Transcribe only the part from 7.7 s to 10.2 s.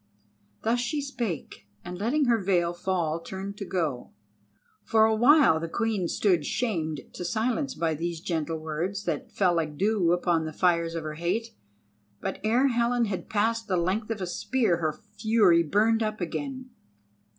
by these gentle words, that fell like dew